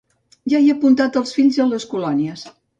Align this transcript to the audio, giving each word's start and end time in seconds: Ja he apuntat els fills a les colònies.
Ja 0.53 0.61
he 0.67 0.71
apuntat 0.75 1.21
els 1.23 1.37
fills 1.41 1.63
a 1.67 1.71
les 1.77 1.89
colònies. 1.95 2.51